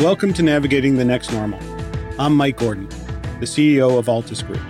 [0.00, 1.60] Welcome to Navigating the Next Normal.
[2.18, 2.88] I'm Mike Gordon,
[3.38, 4.62] the CEO of Altus Group.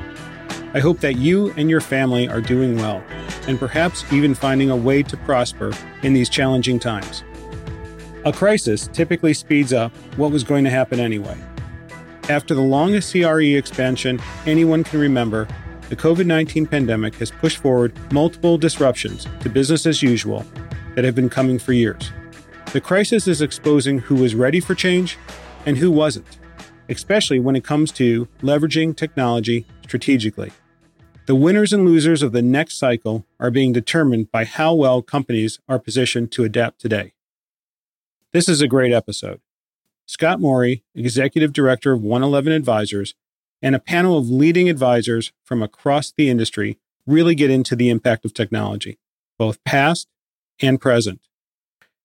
[0.75, 3.01] I hope that you and your family are doing well
[3.47, 5.73] and perhaps even finding a way to prosper
[6.03, 7.23] in these challenging times.
[8.25, 11.39] A crisis typically speeds up what was going to happen anyway.
[12.29, 15.47] After the longest CRE expansion anyone can remember,
[15.91, 20.45] the COVID 19 pandemic has pushed forward multiple disruptions to business as usual
[20.97, 22.11] that have been coming for years.
[22.73, 25.19] The crisis is exposing who was ready for change
[25.67, 26.39] and who wasn't,
[26.89, 30.53] especially when it comes to leveraging technology strategically.
[31.27, 35.59] The winners and losers of the next cycle are being determined by how well companies
[35.69, 37.13] are positioned to adapt today.
[38.33, 39.41] This is a great episode.
[40.07, 43.17] Scott Morey, Executive Director of 111 Advisors,
[43.61, 48.25] and a panel of leading advisors from across the industry really get into the impact
[48.25, 49.01] of technology,
[49.39, 50.07] both past
[50.61, 51.21] and present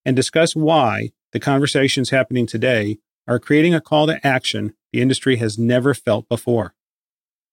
[0.06, 5.38] and discuss why the conversations happening today are creating a call to action the industry
[5.38, 6.74] has never felt before.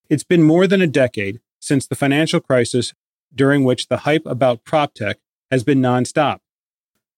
[0.08, 2.92] It's been more than a decade since the financial crisis,
[3.34, 5.18] during which the hype about prop tech
[5.50, 6.40] has been nonstop.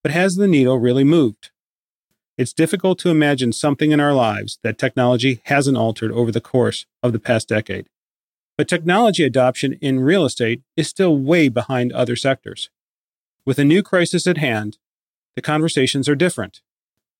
[0.02, 1.50] But has the needle really moved?
[2.36, 6.86] It's difficult to imagine something in our lives that technology hasn't altered over the course
[7.02, 7.88] of the past decade.
[8.56, 12.70] But technology adoption in real estate is still way behind other sectors.
[13.44, 14.78] With a new crisis at hand,
[15.36, 16.60] the conversations are different.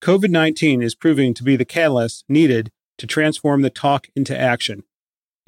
[0.01, 4.85] COVID 19 is proving to be the catalyst needed to transform the talk into action,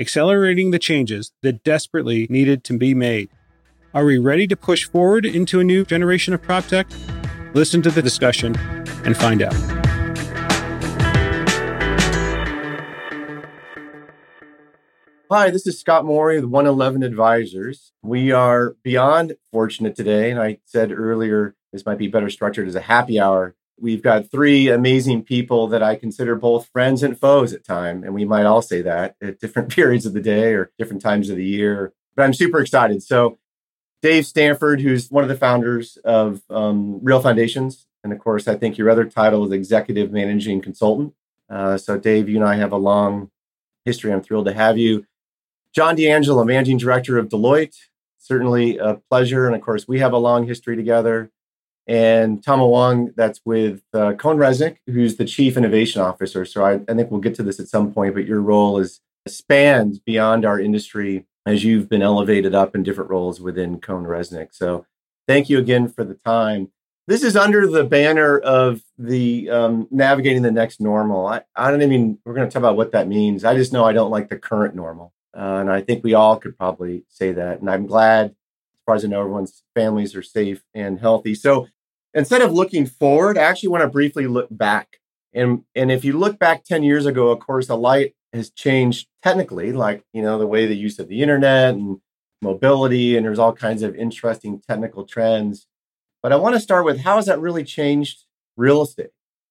[0.00, 3.28] accelerating the changes that desperately needed to be made.
[3.94, 6.88] Are we ready to push forward into a new generation of prop tech?
[7.54, 8.56] Listen to the discussion
[9.04, 9.54] and find out.
[15.28, 17.92] Hi, this is Scott Morey with 111 Advisors.
[18.00, 22.74] We are beyond fortunate today, and I said earlier this might be better structured as
[22.74, 23.54] a happy hour.
[23.78, 28.14] We've got three amazing people that I consider both friends and foes at time, and
[28.14, 31.36] we might all say that at different periods of the day or different times of
[31.36, 31.92] the year.
[32.14, 33.02] But I'm super excited.
[33.02, 33.38] So,
[34.00, 38.54] Dave Stanford, who's one of the founders of um, Real Foundations, and of course, I
[38.54, 41.12] think your other title is Executive Managing Consultant.
[41.50, 43.30] Uh, so, Dave, you and I have a long
[43.84, 44.12] history.
[44.12, 45.06] I'm thrilled to have you.
[45.74, 47.76] John D'Angelo, Managing Director of Deloitte,
[48.18, 49.46] certainly a pleasure.
[49.46, 51.30] And of course, we have a long history together
[51.86, 56.44] and Tama Wong, that's with uh, CohnReznick, who's the Chief Innovation Officer.
[56.44, 59.00] So I, I, think we'll get to this at some point, but your role is
[59.28, 64.48] spans beyond our industry as you've been elevated up in different roles within CohnReznick.
[64.52, 64.84] So
[65.28, 66.72] thank you again for the time.
[67.06, 71.24] This is under the banner of the um, navigating the next normal.
[71.26, 73.44] I, I don't even, we're going to talk about what that means.
[73.44, 75.12] I just know I don't like the current normal.
[75.36, 77.60] Uh, and I think we all could probably say that.
[77.60, 78.34] And I'm glad, as
[78.86, 81.36] far as I know, everyone's families are safe and healthy.
[81.36, 81.68] So
[82.16, 84.98] instead of looking forward, I actually want to briefly look back.
[85.32, 89.06] And and if you look back 10 years ago, of course, the light has changed
[89.22, 91.98] technically, like you know, the way the use of the internet and
[92.42, 95.66] mobility, and there's all kinds of interesting technical trends.
[96.22, 98.24] But I want to start with how has that really changed
[98.56, 99.10] real estate?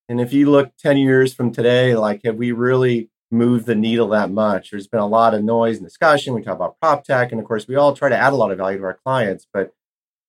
[0.09, 4.09] And if you look 10 years from today, like have we really moved the needle
[4.09, 4.71] that much?
[4.71, 6.33] There's been a lot of noise and discussion.
[6.33, 8.51] We talk about prop tech, and of course, we all try to add a lot
[8.51, 9.73] of value to our clients, but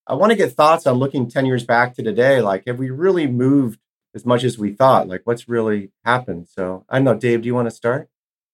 [0.09, 2.41] I want to get thoughts on looking 10 years back to today.
[2.41, 3.81] Like, have we really moved
[4.15, 5.09] as much as we thought?
[5.09, 6.47] Like, what's really happened?
[6.49, 8.09] So, I don't know, Dave, do you want to start?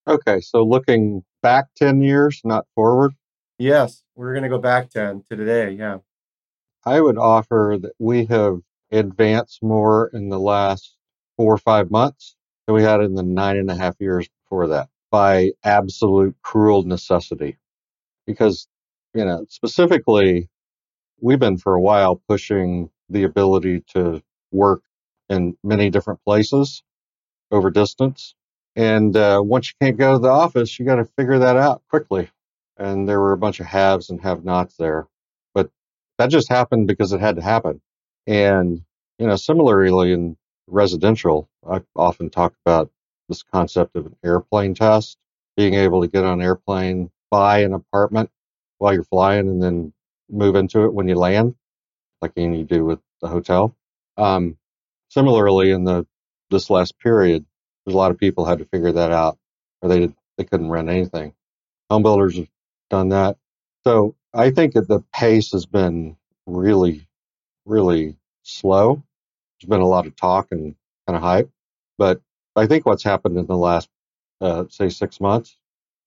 [0.08, 0.40] Okay.
[0.40, 3.12] So, looking back 10 years, not forward?
[3.58, 4.02] Yes.
[4.14, 5.72] We're going to go back 10 to today.
[5.72, 5.98] Yeah.
[6.86, 8.60] I would offer that we have
[8.90, 10.96] advanced more in the last
[11.36, 12.34] four or five months
[12.66, 16.82] than we had in the nine and a half years before that by absolute cruel
[16.82, 17.58] necessity.
[18.26, 18.66] Because,
[19.14, 20.48] you know, specifically,
[21.22, 24.82] we've been for a while pushing the ability to work
[25.28, 26.82] in many different places
[27.50, 28.34] over distance.
[28.74, 31.82] And uh, once you can't go to the office, you got to figure that out
[31.88, 32.28] quickly.
[32.76, 35.06] And there were a bunch of haves and have nots there.
[35.54, 35.70] But
[36.18, 37.80] that just happened because it had to happen.
[38.26, 38.82] And,
[39.18, 40.36] you know, similarly in
[40.66, 42.90] residential, I often talk about
[43.28, 45.18] this concept of an airplane test,
[45.56, 48.30] being able to get on an airplane, buy an apartment
[48.78, 49.92] while you're flying, and then
[50.32, 51.54] move into it when you land,
[52.20, 53.76] like you do with the hotel.
[54.16, 54.56] Um,
[55.08, 56.06] similarly, in the
[56.50, 57.44] this last period,
[57.84, 59.38] there's a lot of people had to figure that out,
[59.80, 61.34] or they did, they couldn't rent anything.
[61.90, 62.48] Home builders have
[62.90, 63.36] done that,
[63.84, 67.06] so I think that the pace has been really,
[67.64, 69.02] really slow.
[69.60, 70.74] There's been a lot of talk and
[71.06, 71.50] kind of hype,
[71.98, 72.20] but
[72.56, 73.88] I think what's happened in the last,
[74.40, 75.56] uh, say, six months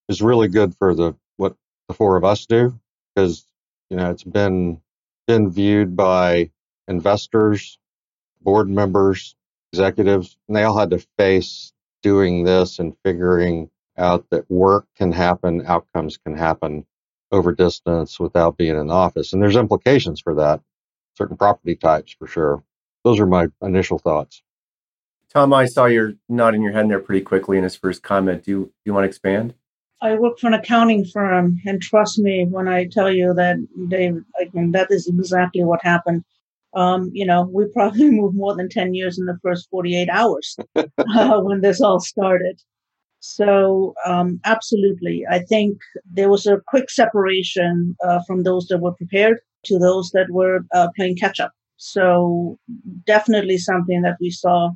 [0.10, 1.56] is really good for the what
[1.88, 2.80] the four of us do
[3.16, 3.46] because
[3.90, 4.82] you know, it's been
[5.28, 6.52] been viewed by
[6.88, 7.80] investors,
[8.42, 9.36] board members,
[9.72, 11.74] executives, and they all had to face
[12.04, 16.86] doing this and figuring out that work can happen, outcomes can happen
[17.32, 19.34] over distance without being in office.
[19.34, 20.62] And there's implications for that,
[21.18, 22.64] certain property types for sure.
[23.04, 24.44] Those are my initial thoughts.
[25.30, 28.44] Tom, I saw you're nodding your head there pretty quickly in his first comment.
[28.44, 29.56] Do you, do you want to expand?
[30.02, 34.10] I work for an accounting firm, and trust me when I tell you that they,
[34.10, 36.24] I mean, that is exactly what happened.
[36.74, 40.58] Um, you know, we probably moved more than 10 years in the first 48 hours
[40.76, 42.62] uh, when this all started.
[43.20, 45.26] So, um, absolutely.
[45.30, 50.12] I think there was a quick separation uh, from those that were prepared to those
[50.12, 51.52] that were uh, playing catch up.
[51.78, 52.60] So,
[53.06, 54.70] definitely something that we saw.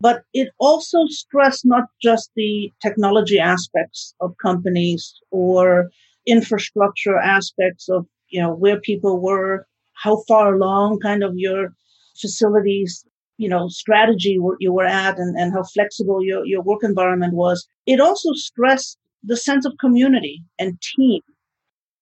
[0.00, 5.90] But it also stressed not just the technology aspects of companies or
[6.26, 11.74] infrastructure aspects of, you know, where people were, how far along kind of your
[12.20, 13.04] facilities
[13.40, 17.66] you know strategy you were at and, and how flexible your, your work environment was.
[17.86, 21.22] It also stressed the sense of community and team.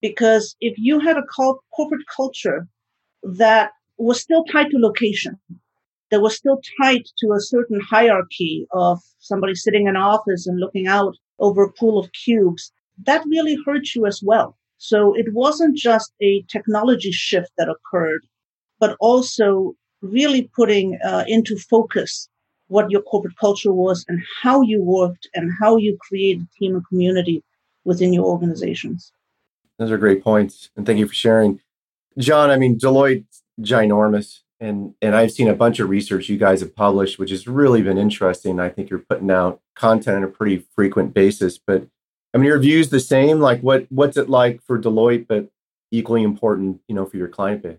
[0.03, 2.67] Because if you had a corporate culture
[3.23, 5.39] that was still tied to location
[6.11, 10.59] that was still tied to a certain hierarchy of somebody sitting in an office and
[10.59, 12.73] looking out over a pool of cubes
[13.05, 18.27] that really hurt you as well so it wasn't just a technology shift that occurred
[18.81, 22.29] but also really putting uh, into focus
[22.69, 26.87] what your corporate culture was and how you worked and how you created team and
[26.87, 27.43] community
[27.85, 29.13] within your organizations.
[29.79, 31.61] Those are great points, and thank you for sharing,
[32.19, 32.51] John.
[32.51, 36.75] I mean, Deloitte's ginormous, and and I've seen a bunch of research you guys have
[36.75, 38.59] published, which has really been interesting.
[38.61, 41.87] I think you're putting out content on a pretty frequent basis, but
[42.35, 43.41] I mean, your views the same.
[43.41, 45.49] Like, what what's it like for Deloitte, but
[45.91, 47.79] equally important, you know, for your client base?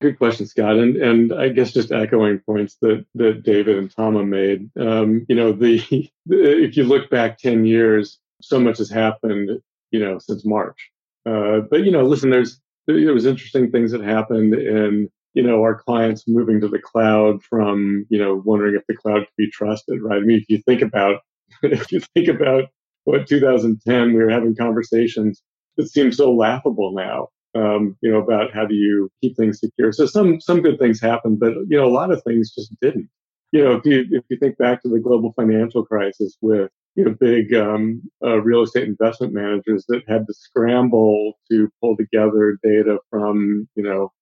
[0.00, 0.76] Good question, Scott.
[0.76, 4.70] And and I guess just echoing points that that David and Tama made.
[4.78, 5.82] Um, you know, the,
[6.28, 9.60] if you look back ten years, so much has happened.
[9.90, 10.90] You know, since March.
[11.24, 15.60] Uh, but you know, listen, there's there was interesting things that happened in you know
[15.62, 19.50] our clients moving to the cloud from you know wondering if the cloud could be
[19.50, 20.18] trusted, right?
[20.18, 21.20] I mean, if you think about
[21.62, 22.64] if you think about
[23.04, 25.42] what 2010, we were having conversations
[25.76, 29.92] that seem so laughable now um, you know, about how do you keep things secure.
[29.92, 33.08] So some some good things happened, but you know, a lot of things just didn't.
[33.52, 37.04] You know, if you if you think back to the global financial crisis with you
[37.04, 42.58] know big um, uh, real estate investment managers that had to scramble to pull together
[42.62, 44.12] data from you know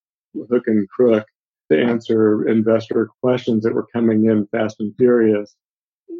[0.50, 1.26] hook and crook
[1.70, 5.54] to answer investor questions that were coming in fast and furious.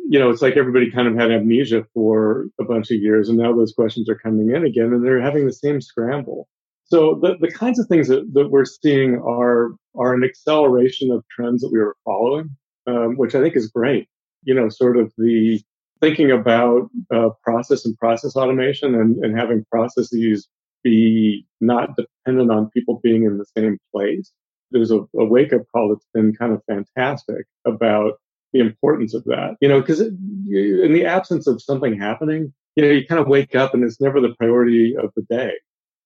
[0.09, 3.39] You know, it's like everybody kind of had amnesia for a bunch of years, and
[3.39, 6.49] now those questions are coming in again, and they're having the same scramble.
[6.85, 11.25] So the, the kinds of things that, that we're seeing are are an acceleration of
[11.29, 12.51] trends that we were following,
[12.87, 14.09] um, which I think is great.
[14.45, 15.61] You know, sort of the
[16.01, 20.49] thinking about uh, process and process automation and, and having processes
[20.83, 24.33] be not dependent on people being in the same place.
[24.71, 28.15] There's a, a wake up call that's been kind of fantastic about
[28.53, 29.57] the importance of that.
[29.61, 33.55] You know, because in the absence of something happening, you know, you kind of wake
[33.55, 35.53] up and it's never the priority of the day.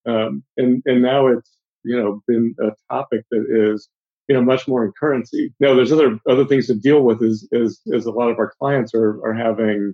[0.07, 1.51] Um, and, and now it's,
[1.83, 3.89] you know, been a topic that is,
[4.27, 5.53] you know, much more in currency.
[5.59, 8.53] Now there's other, other things to deal with is, is, is a lot of our
[8.59, 9.93] clients are, are having,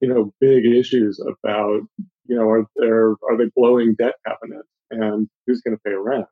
[0.00, 1.80] you know, big issues about,
[2.26, 6.26] you know, are there, are they blowing debt covenants and who's going to pay rent?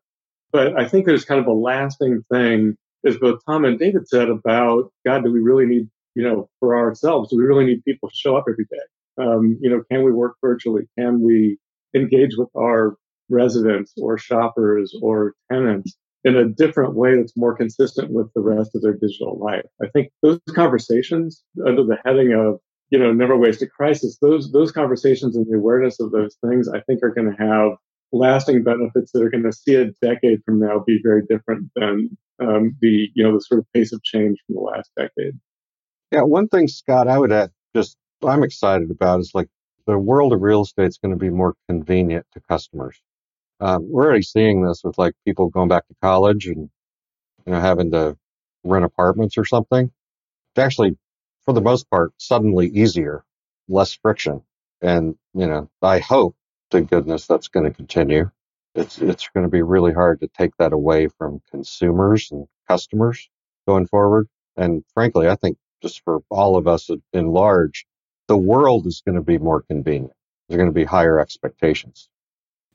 [0.52, 4.28] But I think there's kind of a lasting thing is both Tom and David said
[4.28, 8.09] about, God, do we really need, you know, for ourselves, do we really need people
[8.09, 9.23] to show up every day?
[9.23, 10.88] Um, you know, can we work virtually?
[10.99, 11.59] Can we
[11.94, 12.97] engage with our
[13.28, 18.75] residents or shoppers or tenants in a different way that's more consistent with the rest
[18.75, 19.66] of their digital life.
[19.83, 22.61] I think those conversations under the heading of,
[22.94, 26.68] you know, never waste a crisis, those, those conversations and the awareness of those things,
[26.68, 27.72] I think are going to have
[28.12, 32.16] lasting benefits that are going to see a decade from now be very different than
[32.40, 35.34] um, the, you know, the sort of pace of change from the last decade.
[36.12, 36.22] Yeah.
[36.22, 39.48] One thing, Scott, I would add just I'm excited about is like
[39.88, 43.02] the world of real estate is going to be more convenient to customers.
[43.58, 46.70] Um, we're already seeing this with like people going back to college and
[47.44, 48.16] you know having to
[48.62, 49.86] rent apartments or something.
[50.54, 50.96] It's actually,
[51.44, 53.24] for the most part, suddenly easier,
[53.68, 54.42] less friction,
[54.80, 56.36] and you know I hope
[56.70, 58.30] to goodness that's going to continue.
[58.74, 63.28] It's it's going to be really hard to take that away from consumers and customers
[63.66, 64.28] going forward.
[64.56, 67.86] And frankly, I think just for all of us in large,
[68.28, 70.12] the world is going to be more convenient.
[70.48, 72.08] There's going to be higher expectations.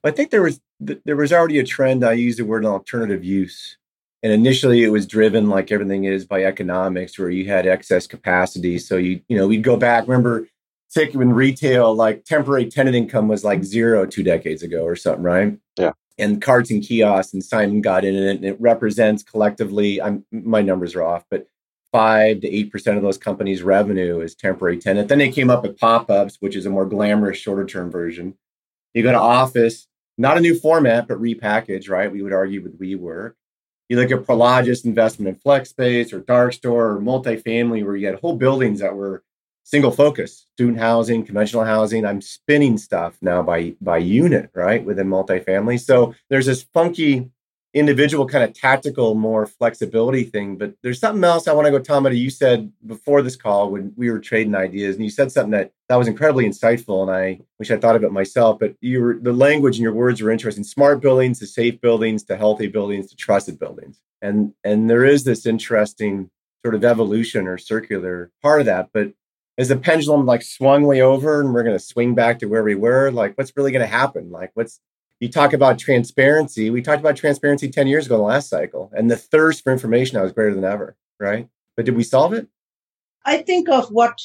[0.04, 2.04] I think there was there was already a trend.
[2.04, 3.78] I use the word alternative use
[4.22, 8.78] And initially it was driven like everything is by economics where you had excess capacity.
[8.78, 10.48] So you, you know, we'd go back, remember
[10.94, 15.24] tick when retail, like temporary tenant income was like zero two decades ago or something,
[15.24, 15.58] right?
[15.78, 15.92] Yeah.
[16.18, 20.62] And carts and kiosks and Simon got in it and it represents collectively, I'm my
[20.62, 21.48] numbers are off, but
[21.92, 25.08] five to eight percent of those companies' revenue is temporary tenant.
[25.08, 28.36] Then they came up with pop-ups, which is a more glamorous, shorter term version.
[28.94, 32.12] You go to office, not a new format, but repackaged, right?
[32.12, 33.34] We would argue with WeWork.
[33.90, 38.06] You look at Prologis investment in flex space or dark store or multifamily, where you
[38.06, 39.24] had whole buildings that were
[39.64, 42.06] single focus, student housing, conventional housing.
[42.06, 45.80] I'm spinning stuff now by by unit, right, within multifamily.
[45.80, 47.30] So there's this funky
[47.74, 50.58] individual kind of tactical, more flexibility thing.
[50.58, 53.70] But there's something else I want to go, Tom, to you said before this call
[53.70, 57.12] when we were trading ideas, and you said something that that was incredibly insightful, and
[57.12, 58.60] I wish I thought of it myself.
[58.60, 60.64] But you were the language and your words were interesting.
[60.64, 65.24] Smart buildings to safe buildings to healthy buildings to trusted buildings, and and there is
[65.24, 66.30] this interesting
[66.64, 68.90] sort of evolution or circular part of that.
[68.94, 69.14] But
[69.58, 72.64] as the pendulum like swung way over and we're going to swing back to where
[72.64, 74.32] we were, like what's really going to happen?
[74.32, 74.80] Like what's
[75.20, 76.70] you talk about transparency.
[76.70, 79.72] We talked about transparency 10 years ago in the last cycle, and the thirst for
[79.72, 81.48] information now is greater than ever, right?
[81.76, 82.48] But did we solve it?
[83.26, 84.18] I think of what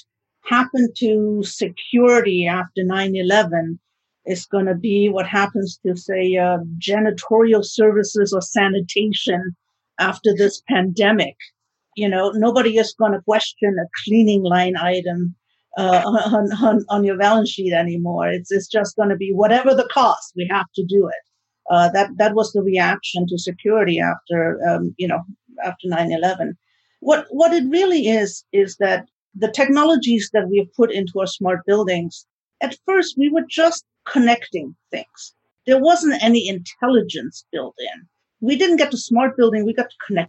[0.44, 3.80] happened to security after 9 11
[4.26, 9.54] is going to be what happens to, say, uh, janitorial services or sanitation
[9.98, 11.36] after this pandemic.
[11.96, 15.34] You know, nobody is going to question a cleaning line item
[15.76, 18.28] uh, on, on, on your balance sheet anymore.
[18.28, 21.14] It's, it's just going to be whatever the cost, we have to do it.
[21.70, 25.22] Uh, that, that was the reaction to security after, um, you know,
[25.64, 26.52] after 9-11.
[27.00, 31.26] What, what it really is, is that the technologies that we have put into our
[31.26, 32.26] smart buildings,
[32.60, 35.34] at first we were just connecting things.
[35.66, 38.06] There wasn't any intelligence built in.
[38.40, 40.28] We didn't get to smart building, we got to building.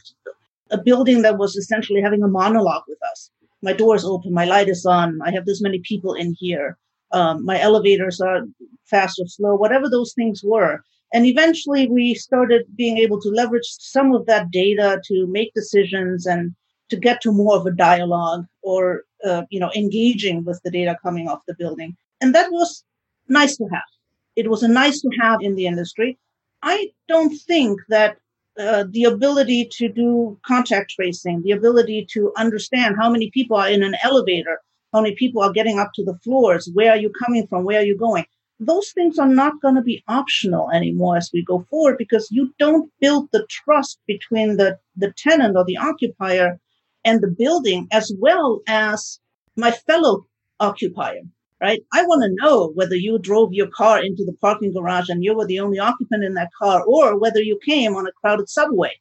[0.72, 3.30] A building that was essentially having a monologue with us
[3.65, 6.77] my door is open, my light is on, I have this many people in here,
[7.12, 8.41] um, my elevators are
[8.86, 10.81] fast or slow, whatever those things were.
[11.13, 16.25] And eventually we started being able to leverage some of that data to make decisions
[16.25, 16.53] and
[16.89, 20.98] to get to more of a dialogue or, uh, you know, engaging with the data
[21.01, 21.95] coming off the building.
[22.22, 22.84] And that was
[23.27, 23.89] nice to have.
[24.36, 26.17] It was a nice to have in the industry.
[26.62, 28.17] I don't think that
[28.60, 33.70] uh, the ability to do contact tracing, the ability to understand how many people are
[33.70, 34.60] in an elevator,
[34.94, 37.80] how many people are getting up to the floors, where are you coming from, where
[37.80, 38.26] are you going.
[38.60, 42.54] Those things are not going to be optional anymore as we go forward because you
[42.58, 46.58] don't build the trust between the, the tenant or the occupier
[47.04, 49.20] and the building as well as
[49.58, 50.26] my fellow
[50.62, 51.22] occupier
[51.62, 51.82] right?
[51.94, 55.36] I want to know whether you drove your car into the parking garage and you
[55.36, 58.92] were the only occupant in that car, or whether you came on a crowded subway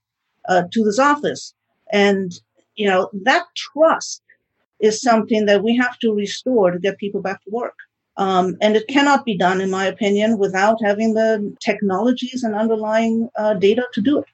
[0.49, 1.55] uh, to this office.
[1.93, 2.33] And,
[2.77, 4.23] you know, that trust
[4.81, 7.77] is something that we have to restore to get people back to work.
[8.17, 13.29] Um, and it cannot be done, in my opinion, without having the technologies and underlying
[13.37, 14.27] uh, data to do it.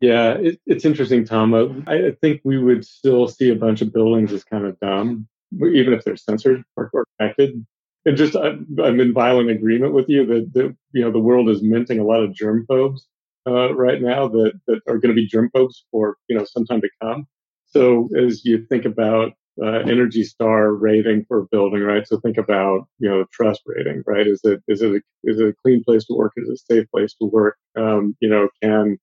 [0.00, 1.54] Yeah, it, it's interesting, Tom.
[1.86, 5.28] I, I think we would still see a bunch of buildings as kind of dumb
[5.54, 7.64] even if they're censored or, or connected.
[8.04, 11.48] And just I'm, I'm, in violent agreement with you that, that, you know the world
[11.48, 13.08] is minting a lot of germ phobes
[13.46, 16.64] uh, right now that that are going to be germ phobes for you know some
[16.66, 17.26] time to come.
[17.66, 22.06] So as you think about uh, Energy Star rating for a building, right?
[22.06, 24.26] So think about you know trust rating, right?
[24.26, 26.32] Is it is it a, is it a clean place to work?
[26.36, 27.56] Is it a safe place to work?
[27.76, 28.98] Um, you know, can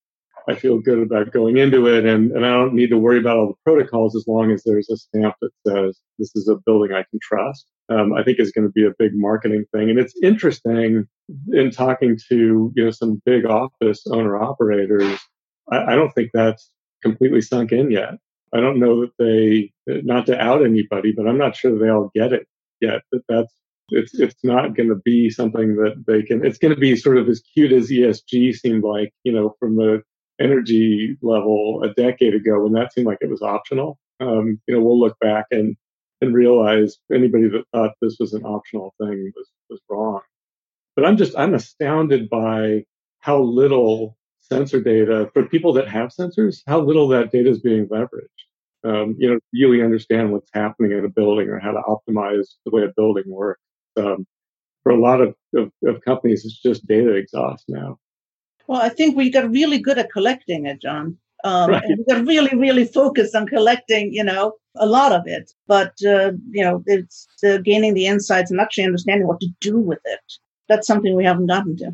[0.48, 3.38] I feel good about going into it, and, and I don't need to worry about
[3.38, 6.92] all the protocols as long as there's a stamp that says this is a building
[6.92, 7.66] I can trust.
[7.90, 11.06] Um, I think is going to be a big marketing thing, and it's interesting
[11.52, 15.20] in talking to you know some big office owner operators.
[15.72, 16.70] I, I don't think that's
[17.02, 18.16] completely sunk in yet.
[18.54, 22.12] I don't know that they, not to out anybody, but I'm not sure they all
[22.14, 22.48] get it
[22.82, 23.02] yet.
[23.12, 23.54] That that's
[23.90, 26.46] it's it's not going to be something that they can.
[26.46, 29.76] It's going to be sort of as cute as ESG seemed like, you know, from
[29.76, 30.02] the
[30.40, 34.00] energy level a decade ago when that seemed like it was optional.
[34.20, 35.76] Um, you know, we'll look back and
[36.22, 40.22] and realize anybody that thought this was an optional thing was was wrong.
[40.96, 42.86] But I'm just I'm astounded by
[43.20, 47.88] how little sensor data for people that have sensors, how little that data is being
[47.88, 48.28] leveraged.
[48.86, 52.72] Um, you know, really understand what's happening in a building or how to optimize the
[52.72, 53.62] way a building works.
[53.98, 54.26] Um,
[54.84, 57.98] for a lot of, of, of companies, it's just data exhaust now.
[58.68, 61.18] Well, I think we got really good at collecting it, John.
[61.44, 61.84] Um, right.
[61.84, 65.52] and we got really, really focused on collecting, you know, a lot of it.
[65.68, 69.78] But, uh, you know, it's uh, gaining the insights and actually understanding what to do
[69.78, 70.22] with it.
[70.70, 71.92] That's something we haven't gotten to.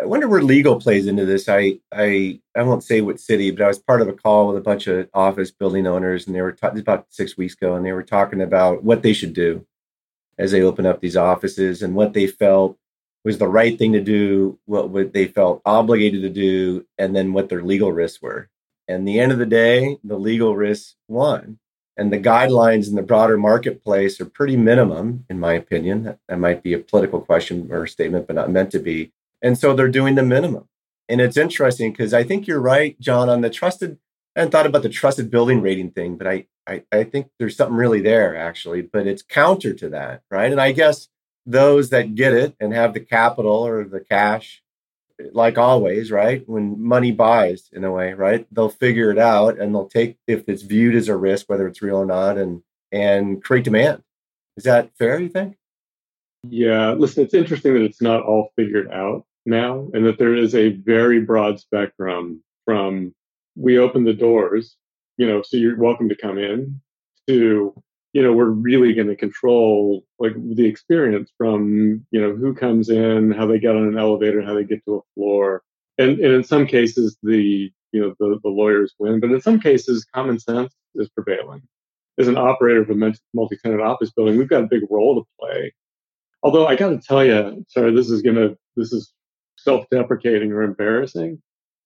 [0.00, 1.48] I wonder where legal plays into this.
[1.48, 4.56] I I I won't say what city, but I was part of a call with
[4.56, 7.84] a bunch of office building owners, and they were ta- about six weeks ago, and
[7.84, 9.66] they were talking about what they should do
[10.38, 12.78] as they open up these offices and what they felt
[13.24, 17.48] was the right thing to do, what, they felt obligated to do, and then what
[17.48, 18.48] their legal risks were.
[18.88, 21.58] And the end of the day, the legal risks won.
[21.96, 26.04] And the guidelines in the broader marketplace are pretty minimum, in my opinion.
[26.04, 29.12] That, that might be a political question or statement, but not meant to be.
[29.42, 30.68] And so they're doing the minimum.
[31.08, 33.98] And it's interesting because I think you're right, John, on the trusted.
[34.34, 37.56] I hadn't thought about the trusted building rating thing, but I, I, I think there's
[37.56, 40.50] something really there actually, but it's counter to that, right?
[40.50, 41.08] And I guess
[41.46, 44.62] those that get it and have the capital or the cash,
[45.32, 46.48] like always, right?
[46.48, 48.46] When money buys in a way, right?
[48.52, 51.82] They'll figure it out and they'll take if it's viewed as a risk, whether it's
[51.82, 54.02] real or not, and and create demand.
[54.56, 55.56] Is that fair, you think?
[56.48, 60.54] Yeah, listen, it's interesting that it's not all figured out now and that there is
[60.54, 63.14] a very broad spectrum from
[63.56, 64.76] we open the doors,
[65.16, 66.80] you know, so you're welcome to come in
[67.28, 67.74] to,
[68.12, 72.90] you know, we're really going to control like the experience from, you know, who comes
[72.90, 75.62] in, how they get on an elevator, how they get to a floor.
[75.98, 79.60] And, and in some cases, the, you know, the, the lawyers win, but in some
[79.60, 81.62] cases, common sense is prevailing.
[82.18, 85.72] As an operator of a multi-tenant office building, we've got a big role to play.
[86.42, 89.12] Although I got to tell you, sorry, this is gonna, this is
[89.56, 91.40] self-deprecating or embarrassing.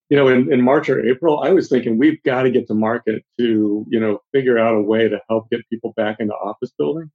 [0.09, 2.75] You know, in, in March or April, I was thinking we've got to get to
[2.75, 6.73] market to, you know, figure out a way to help get people back into office
[6.79, 7.11] buildings.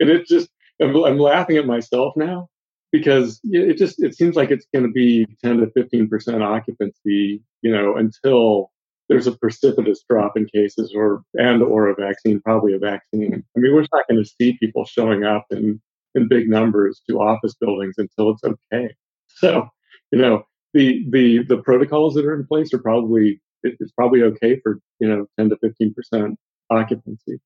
[0.00, 0.48] And it just,
[0.80, 2.48] I'm, I'm laughing at myself now
[2.92, 7.72] because it just, it seems like it's going to be 10 to 15% occupancy, you
[7.72, 8.70] know, until
[9.08, 13.44] there's a precipitous drop in cases or, and or a vaccine, probably a vaccine.
[13.56, 15.80] I mean, we're not going to see people showing up in,
[16.14, 18.94] in big numbers to office buildings until it's okay.
[19.28, 19.68] So,
[20.10, 20.44] you know,
[20.76, 25.08] the the the protocols that are in place are probably it's probably okay for you
[25.08, 26.38] know 10 to 15 percent
[26.70, 27.40] occupancy.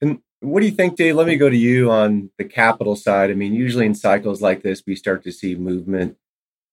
[0.00, 1.14] And what do you think, Dave?
[1.14, 3.30] Let me go to you on the capital side.
[3.30, 6.16] I mean, usually in cycles like this, we start to see movement.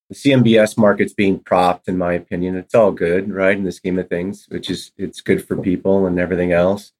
[0.09, 2.57] The CMBS market's being propped, in my opinion.
[2.57, 6.05] It's all good, right, in the scheme of things, which is it's good for people
[6.05, 6.91] and everything else.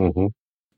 [0.00, 0.28] Mm-hmm.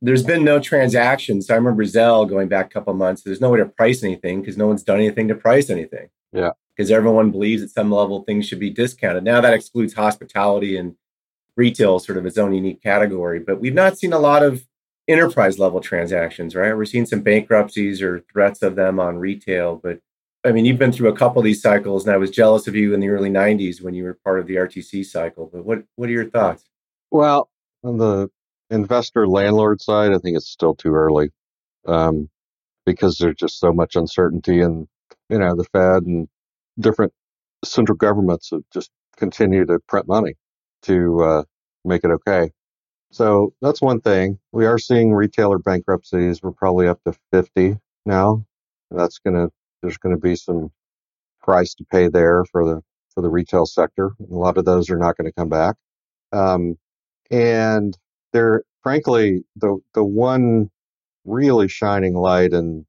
[0.03, 1.47] There's been no transactions.
[1.47, 3.23] So I remember Zell going back a couple months.
[3.23, 6.09] There's no way to price anything because no one's done anything to price anything.
[6.33, 6.51] Yeah.
[6.77, 9.25] Because everyone believes at some level things should be discounted.
[9.25, 10.97] Now that excludes hospitality and
[11.57, 13.41] retail, sort of its own unique category.
[13.41, 14.67] But we've not seen a lot of
[15.09, 16.77] enterprise level transactions, right?
[16.77, 19.77] We're seeing some bankruptcies or threats of them on retail.
[19.77, 20.01] But
[20.45, 22.77] I mean, you've been through a couple of these cycles, and I was jealous of
[22.77, 25.49] you in the early 90s when you were part of the RTC cycle.
[25.53, 26.65] But what, what are your thoughts?
[27.11, 27.49] Well,
[27.83, 28.29] on the
[28.71, 31.31] investor landlord side, I think it's still too early
[31.87, 32.29] um,
[32.85, 34.87] because there's just so much uncertainty and
[35.29, 36.29] you know, the Fed and
[36.79, 37.13] different
[37.65, 40.35] central governments have just continue to print money
[40.83, 41.43] to uh,
[41.85, 42.51] make it okay.
[43.11, 44.39] So that's one thing.
[44.53, 46.43] We are seeing retailer bankruptcies.
[46.43, 48.45] We're probably up to 50 now.
[48.91, 50.71] That's going to, there's going to be some
[51.43, 52.83] price to pay there for the,
[53.15, 54.13] for the retail sector.
[54.21, 55.77] A lot of those are not going to come back.
[56.33, 56.77] Um,
[57.31, 57.97] and
[58.33, 60.71] there, frankly, the, the one
[61.25, 62.87] really shining light in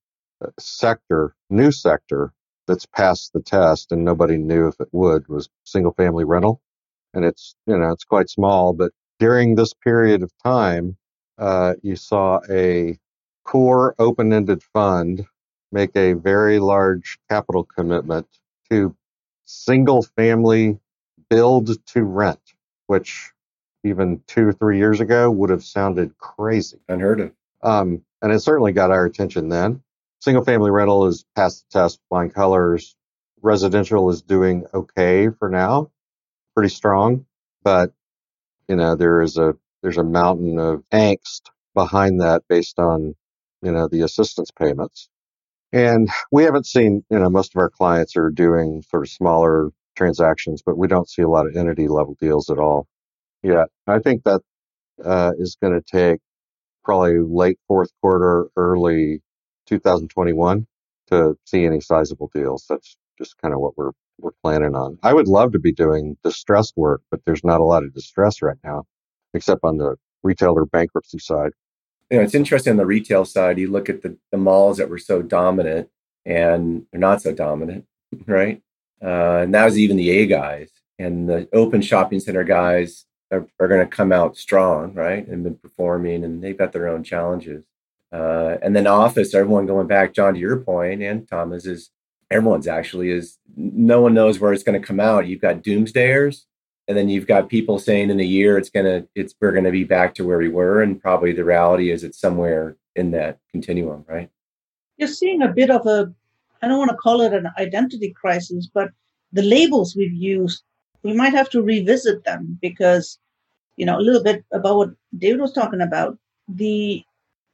[0.60, 2.34] sector, new sector
[2.68, 6.62] that's passed the test and nobody knew if it would was single family rental.
[7.14, 10.98] And it's, you know, it's quite small, but during this period of time,
[11.38, 12.98] uh, you saw a
[13.46, 15.26] core open ended fund
[15.72, 18.28] make a very large capital commitment
[18.70, 18.96] to
[19.46, 20.80] single family
[21.30, 22.40] build to rent,
[22.88, 23.32] which
[23.84, 26.80] even two or three years ago would have sounded crazy.
[26.88, 27.32] Unheard of.
[27.64, 29.82] Um, and it certainly got our attention then.
[30.20, 32.96] Single family rental is past the test, flying colors.
[33.42, 35.92] Residential is doing okay for now,
[36.56, 37.26] pretty strong,
[37.64, 37.94] but
[38.68, 41.44] you know there is a there's a mountain of angst
[41.76, 43.16] behind that based on
[43.62, 45.10] you know the assistance payments.
[45.74, 49.72] And we haven't seen, you know, most of our clients are doing sort of smaller
[49.96, 52.88] transactions, but we don't see a lot of entity level deals at all
[53.44, 53.68] yet.
[53.88, 54.42] I think that
[55.04, 56.20] uh, is going to take
[56.84, 59.22] probably late fourth quarter, early
[59.68, 60.66] 2021
[61.10, 62.66] to see any sizable deals.
[62.70, 64.98] That's just kind of what we're we're planning on.
[65.04, 68.42] I would love to be doing distress work, but there's not a lot of distress
[68.42, 68.86] right now,
[69.36, 71.52] except on the retailer bankruptcy side.
[72.10, 73.60] You know, it's interesting on the retail side.
[73.60, 75.90] You look at the, the malls that were so dominant,
[76.26, 77.86] and they're not so dominant,
[78.26, 78.62] right?
[79.04, 83.46] Uh, and that was even the A guys and the open shopping center guys are,
[83.60, 85.28] are going to come out strong, right?
[85.28, 87.66] And been performing, and they've got their own challenges.
[88.18, 91.92] Uh, and then office, everyone going back, John, to your point, and Thomas is
[92.32, 95.28] everyone's actually is no one knows where it's going to come out.
[95.28, 96.46] You've got doomsdayers,
[96.88, 99.84] and then you've got people saying in a year it's gonna it's we're gonna be
[99.84, 104.04] back to where we were, and probably the reality is it's somewhere in that continuum,
[104.08, 104.30] right?
[104.98, 106.12] You're seeing a bit of a
[106.64, 108.90] I don't want to call it an identity crisis, but
[109.32, 110.64] the labels we've used,
[111.04, 113.20] we might have to revisit them because,
[113.76, 117.04] you know, a little bit about what David was talking about, the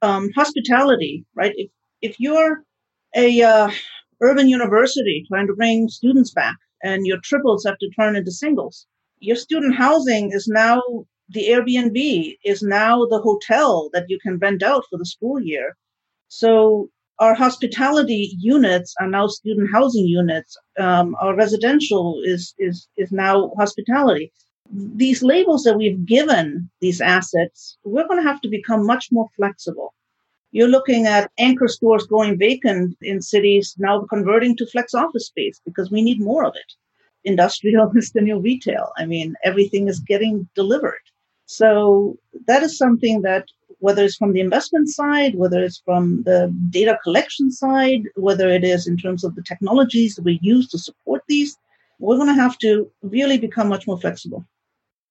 [0.03, 1.53] um, hospitality, right?
[1.55, 1.69] If
[2.01, 2.63] if you're
[3.15, 3.71] a uh,
[4.21, 8.85] urban university trying to bring students back and your triples have to turn into singles,
[9.19, 10.81] your student housing is now
[11.29, 15.75] the Airbnb is now the hotel that you can rent out for the school year.
[16.27, 16.89] So
[17.19, 20.57] our hospitality units are now student housing units.
[20.77, 24.33] Um, our residential is is is now hospitality.
[24.71, 29.29] These labels that we've given these assets, we're going to have to become much more
[29.35, 29.93] flexible.
[30.51, 35.59] You're looking at anchor stores going vacant in cities now converting to flex office space
[35.65, 36.73] because we need more of it.
[37.23, 38.91] Industrial is the new retail.
[38.97, 41.01] I mean, everything is getting delivered.
[41.45, 43.45] So that is something that
[43.79, 48.63] whether it's from the investment side, whether it's from the data collection side, whether it
[48.63, 51.57] is in terms of the technologies that we use to support these,
[51.99, 54.45] we're going to have to really become much more flexible.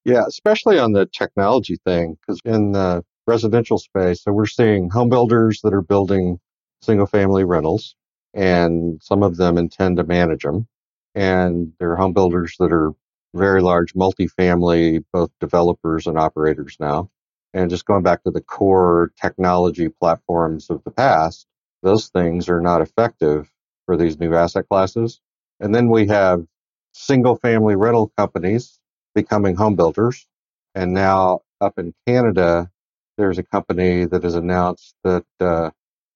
[0.04, 5.08] Yeah, especially on the technology thing, because in the residential space, so we're seeing home
[5.08, 6.40] builders that are building
[6.82, 7.94] single family rentals,
[8.34, 10.66] and some of them intend to manage them.
[11.14, 12.92] And there are home builders that are
[13.34, 17.10] very large multifamily, both developers and operators now.
[17.54, 21.46] And just going back to the core technology platforms of the past,
[21.82, 23.52] those things are not effective
[23.86, 25.20] for these new asset classes.
[25.60, 26.44] And then we have
[26.92, 28.80] single family rental companies
[29.14, 30.26] becoming home builders.
[30.74, 32.70] And now up in Canada,
[33.16, 35.70] there's a company that has announced that uh,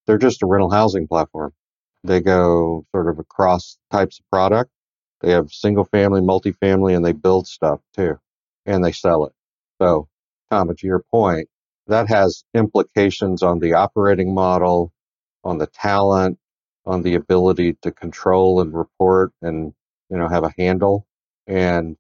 [0.07, 1.53] they're just a rental housing platform.
[2.05, 4.71] They go sort of across types of product.
[5.21, 8.19] They have single family, multifamily, and they build stuff too,
[8.65, 9.33] and they sell it.
[9.81, 10.09] So
[10.51, 11.49] Tom, to your point,
[11.87, 14.93] that has implications on the operating model,
[15.45, 16.39] on the talent,
[16.85, 19.73] on the ability to control and report and,
[20.11, 21.07] you know, have a handle.
[21.47, 21.97] And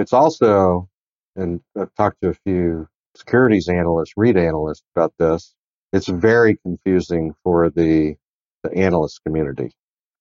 [0.00, 0.88] it's also,
[1.36, 5.54] and I've talked to a few securities analysts, REIT analysts about this.
[5.92, 8.14] It's very confusing for the,
[8.62, 9.72] the analyst community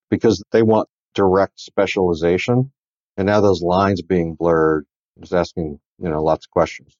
[0.10, 2.72] because they want direct specialization.
[3.18, 4.86] And now those lines being blurred
[5.22, 6.96] is asking, you know, lots of questions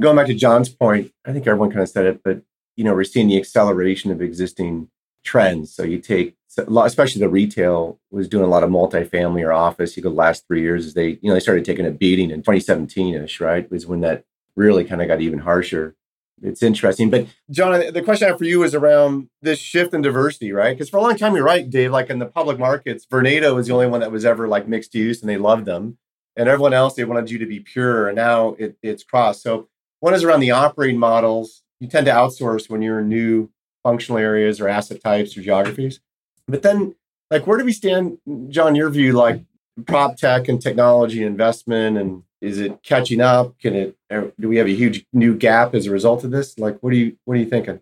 [0.00, 2.42] going back to John's point, I think everyone kind of said it, but
[2.76, 4.88] you know, we're seeing the acceleration of existing
[5.24, 5.74] trends.
[5.74, 9.96] So you take, especially the retail was doing a lot of multifamily or office.
[9.96, 12.40] You go last three years as they, you know, they started taking a beating in
[12.40, 13.70] 2017 ish, right?
[13.70, 14.24] Was when that
[14.56, 15.96] really kind of got even harsher.
[16.42, 17.08] It's interesting.
[17.08, 20.76] But John, the question I have for you is around this shift in diversity, right?
[20.76, 23.68] Because for a long time, you're right, Dave, like in the public markets, Vornado was
[23.68, 25.98] the only one that was ever like mixed use and they loved them.
[26.36, 28.08] And everyone else, they wanted you to be pure.
[28.08, 29.42] And now it, it's crossed.
[29.42, 29.68] So
[30.00, 31.62] one is around the operating models.
[31.78, 33.50] You tend to outsource when you're in new
[33.82, 36.00] functional areas or asset types or geographies.
[36.48, 36.94] But then,
[37.30, 38.18] like, where do we stand,
[38.48, 38.74] John?
[38.74, 39.42] Your view, like
[39.86, 43.58] prop tech and technology investment, and is it catching up?
[43.58, 43.96] Can it?
[44.10, 46.58] Er, do we have a huge new gap as a result of this?
[46.58, 47.80] Like, what are you what are you thinking?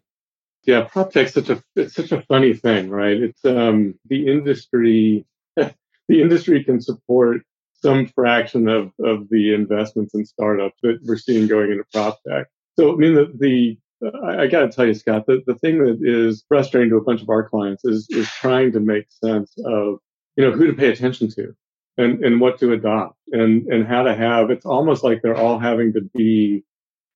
[0.64, 3.16] Yeah, prop tech's such a it's such a funny thing, right?
[3.16, 5.24] It's um the industry
[5.56, 5.72] the
[6.08, 7.42] industry can support
[7.82, 12.46] some fraction of, of the investments in startups that we're seeing going into prop tech.
[12.78, 15.78] So, I mean, the, the I, I got to tell you, Scott, the, the thing
[15.84, 19.52] that is frustrating to a bunch of our clients is, is trying to make sense
[19.64, 19.98] of,
[20.36, 21.54] you know, who to pay attention to
[21.98, 25.58] and, and what to adopt and, and how to have, it's almost like they're all
[25.58, 26.64] having to be,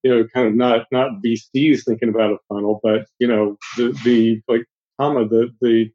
[0.03, 3.99] you know, kind of not, not VCs thinking about a funnel, but, you know, the,
[4.05, 4.65] the, like,
[5.01, 5.91] Tama, the, the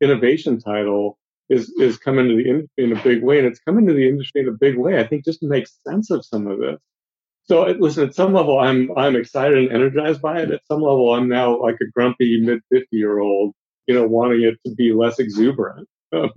[0.00, 3.86] innovation title is is coming to the industry in a big way, and it's coming
[3.86, 4.98] to the industry in a big way.
[4.98, 6.80] I think just to make sense of some of this.
[7.46, 10.50] So it listen, at some level, I'm I'm excited and energized by it.
[10.50, 13.54] At some level, I'm now like a grumpy mid fifty year old,
[13.86, 15.88] you know, wanting it to be less exuberant.
[16.12, 16.30] Um,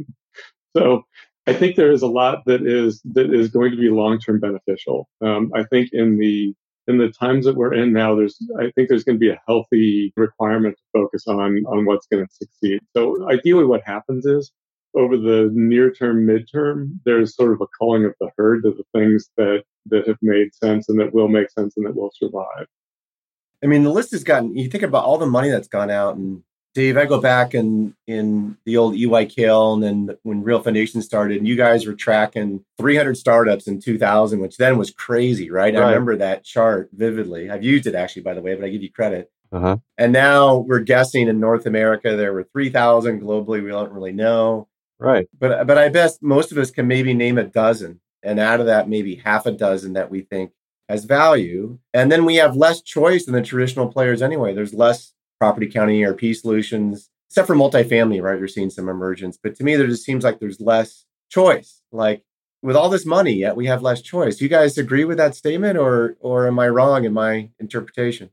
[0.76, 1.04] so
[1.46, 4.40] I think there is a lot that is that is going to be long term
[4.40, 5.08] beneficial.
[5.22, 6.54] Um, I think in the
[6.88, 9.42] in the times that we're in now, there's I think there's going to be a
[9.48, 12.82] healthy requirement to focus on on what's going to succeed.
[12.96, 14.52] So ideally, what happens is
[14.96, 18.84] over the near term, midterm, there's sort of a culling of the herd to the
[18.98, 22.68] things that that have made sense and that will make sense and that will survive.
[23.64, 24.56] I mean, the list has gotten.
[24.56, 26.44] You think about all the money that's gone out, and
[26.78, 31.38] Dave, I go back in, in the old EY and then when Real Foundation started,
[31.38, 35.74] and you guys were tracking 300 startups in 2000, which then was crazy, right?
[35.74, 35.82] right.
[35.82, 37.50] I remember that chart vividly.
[37.50, 39.32] I've used it actually, by the way, but I give you credit.
[39.52, 39.78] Uh-huh.
[39.98, 43.22] And now we're guessing in North America there were 3,000.
[43.22, 44.68] Globally, we don't really know
[45.00, 45.28] Right.
[45.38, 48.66] But but I bet most of us can maybe name a dozen, and out of
[48.66, 50.52] that, maybe half a dozen that we think
[50.90, 51.78] has value.
[51.94, 54.54] And then we have less choice than the traditional players anyway.
[54.54, 58.40] There's less property accounting ERP solutions, except for multifamily, right?
[58.40, 59.38] You're seeing some emergence.
[59.42, 61.82] But to me, there just seems like there's less choice.
[61.92, 62.24] Like
[62.62, 64.42] with all this money, yet we have less choice.
[64.42, 68.30] You guys agree with that statement, or or am I wrong in my interpretation?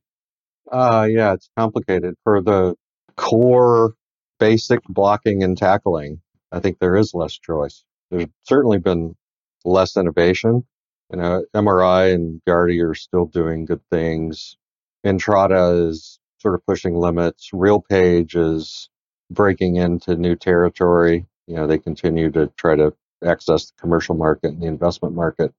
[0.71, 2.15] Uh yeah, it's complicated.
[2.25, 2.75] For the
[3.17, 3.95] core
[4.41, 6.21] basic blocking and tackling,
[6.53, 7.85] I think there is less choice.
[8.11, 9.17] There's certainly been
[9.65, 10.65] less innovation.
[11.11, 14.57] You know, MRI and Yardi are still doing good things.
[15.05, 17.51] Entrata is sort of pushing limits.
[17.53, 18.89] RealPage is
[19.31, 21.27] breaking into new territory.
[21.47, 25.53] You know, they continue to try to access the commercial market and the investment market.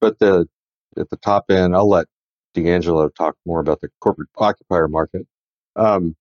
[0.00, 0.48] But the
[0.96, 2.06] at the top end, I'll let
[2.54, 5.26] D'Angelo talk more about the corporate occupier market.
[5.76, 6.16] Um,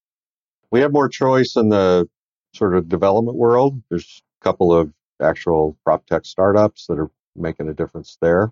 [0.72, 2.08] we have more choice in the
[2.54, 3.82] sort of development world.
[3.90, 8.52] There's a couple of actual prop tech startups that are making a difference there.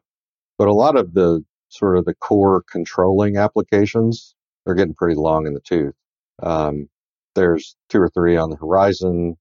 [0.57, 5.47] But a lot of the sort of the core controlling applications are getting pretty long
[5.47, 5.95] in the tooth.
[6.41, 6.89] Um,
[7.35, 9.37] there's two or three on the horizon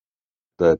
[0.58, 0.78] that,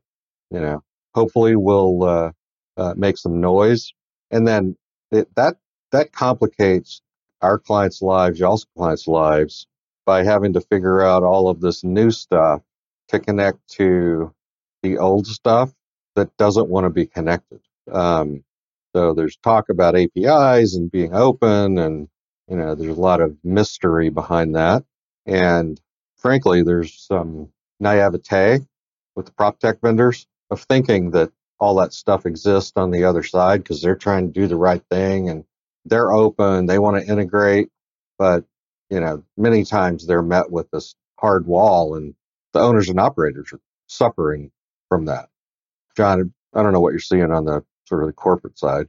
[0.51, 0.83] you know,
[1.15, 2.33] hopefully will uh,
[2.77, 3.93] uh, make some noise.
[4.31, 4.77] And then
[5.11, 5.57] it, that
[5.93, 7.01] that complicates
[7.43, 9.67] our clients' lives, y'all's clients' lives,
[10.05, 12.63] by having to figure out all of this new stuff
[13.09, 14.33] to connect to
[14.83, 15.73] the old stuff
[16.15, 17.61] that doesn't want to be connected.
[17.91, 18.45] Um,
[18.95, 22.09] so there's talk about APIs and being open, and
[22.49, 24.85] you know there's a lot of mystery behind that.
[25.27, 25.81] And
[26.17, 27.49] frankly, there's some
[27.81, 28.61] naivete
[29.15, 33.23] with the prop tech vendors of thinking that all that stuff exists on the other
[33.23, 35.45] side because they're trying to do the right thing and
[35.85, 37.69] they're open, they want to integrate,
[38.19, 38.45] but
[38.91, 42.15] you know, many times they're met with this hard wall and
[42.53, 44.51] the owners and operators are suffering
[44.89, 45.29] from that.
[45.97, 48.87] John, I don't know what you're seeing on the sort of the corporate side.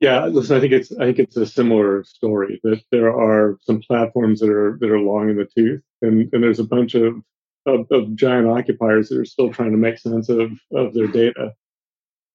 [0.00, 3.80] Yeah, listen, I think it's I think it's a similar story that there are some
[3.80, 7.22] platforms that are that are long in the tooth, and, and there's a bunch of,
[7.64, 11.54] of, of giant occupiers that are still trying to make sense of of their data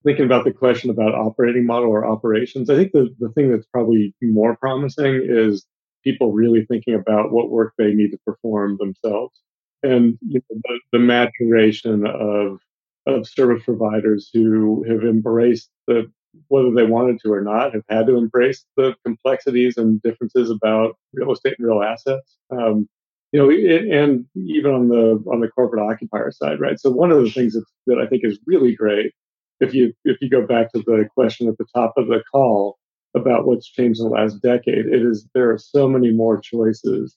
[0.04, 3.68] thinking about the question about operating model or operations, I think the, the thing that's
[3.68, 5.66] probably more promising is
[6.04, 9.40] people really thinking about what work they need to perform themselves.
[9.84, 12.60] And you know, the, the maturation of
[13.06, 16.12] of service providers who have embraced the
[16.48, 20.96] whether they wanted to or not have had to embrace the complexities and differences about
[21.14, 22.38] real estate and real assets.
[22.52, 22.88] Um,
[23.32, 26.80] you know, it, and even on the on the corporate occupier side, right?
[26.80, 29.14] So one of the things that, that I think is really great
[29.60, 32.78] if you if you go back to the question at the top of the call
[33.16, 37.16] about what's changed in the last decade, it is there are so many more choices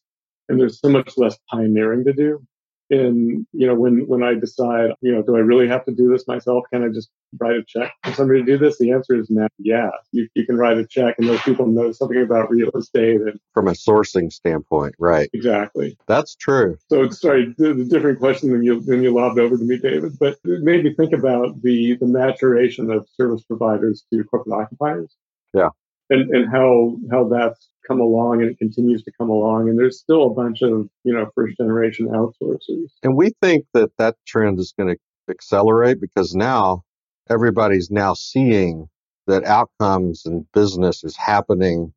[0.49, 2.45] and there's so much less pioneering to do
[2.93, 6.11] and you know when when i decide you know do i really have to do
[6.11, 6.65] this myself?
[6.73, 8.79] Can i just write a check for somebody to do this?
[8.79, 11.91] The answer is now yeah you, you can write a check and those people know
[11.93, 15.31] something about real estate and from a sourcing standpoint right.
[15.33, 15.97] Exactly.
[16.07, 16.77] That's true.
[16.89, 20.19] So sorry the, the different question than you than you lobbed over to me david
[20.19, 25.17] but it made me think about the the maturation of service providers to corporate occupiers.
[25.55, 25.71] Yeah
[26.13, 29.69] and and how how that's come along and it continues to come along.
[29.69, 32.91] And there's still a bunch of you know first generation outsourcers.
[33.03, 36.85] And we think that that trend is going to accelerate because now
[37.29, 38.89] everybody's now seeing
[39.27, 41.93] that outcomes and business is happening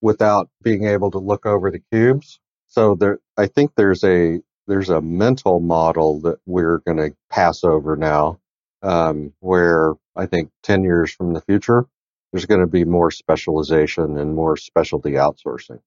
[0.00, 2.40] without being able to look over the cubes.
[2.66, 7.64] So there i think there's a there's a mental model that we're going to pass
[7.64, 8.38] over now
[8.82, 11.86] um, where i think 10 years from the future
[12.32, 15.80] there's going to be more specialization and more specialty outsourcing.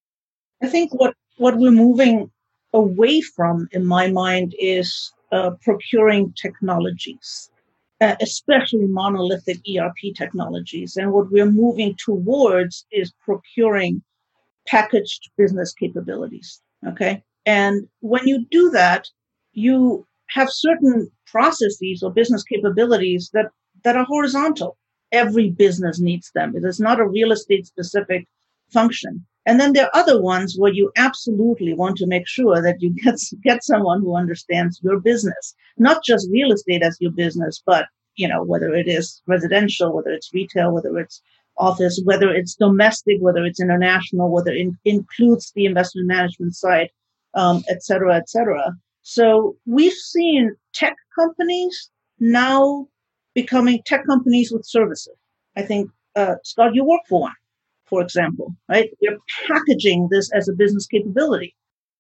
[0.62, 2.32] I think what, what we're moving
[2.74, 7.50] away from, in my mind, is uh, procuring technologies,
[8.02, 10.96] uh, especially monolithic ERP technologies.
[10.98, 14.02] And what we're moving towards is procuring
[14.68, 16.62] packaged business capabilities.
[16.88, 17.24] Okay.
[17.46, 19.08] And when you do that,
[19.54, 23.48] you have certain processes or business capabilities that,
[23.84, 24.78] that are horizontal
[25.14, 26.56] every business needs them.
[26.56, 28.28] It is not a real estate specific
[28.72, 29.26] function.
[29.46, 32.90] And then there are other ones where you absolutely want to make sure that you
[33.04, 37.86] get, get someone who understands your business, not just real estate as your business, but
[38.16, 41.22] you know, whether it is residential, whether it's retail, whether it's
[41.58, 46.90] office, whether it's domestic, whether it's international, whether it includes the investment management side,
[47.34, 48.74] um, et cetera, et cetera.
[49.02, 52.88] So we've seen tech companies now
[53.34, 55.16] becoming tech companies with services.
[55.56, 57.36] I think, uh, Scott, you work for one,
[57.86, 58.90] for example, right?
[59.02, 59.18] They're
[59.48, 61.56] packaging this as a business capability.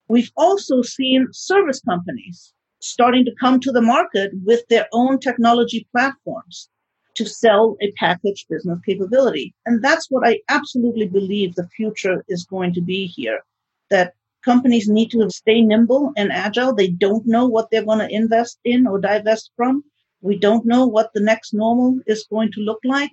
[0.08, 5.88] We've also seen service companies starting to come to the market with their own technology
[5.92, 6.70] platforms
[7.16, 9.54] to sell a packaged business capability.
[9.66, 13.40] And that's what I absolutely believe the future is going to be here.
[13.90, 16.74] That companies need to stay nimble and agile.
[16.74, 19.84] They don't know what they're going to invest in or divest from.
[20.24, 23.12] We don't know what the next normal is going to look like.